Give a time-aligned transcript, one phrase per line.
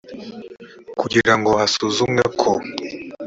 [0.99, 2.51] kugira ngo hasuzumwe ko